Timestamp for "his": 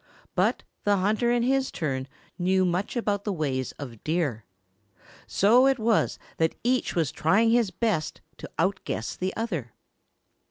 1.43-1.69, 7.51-7.69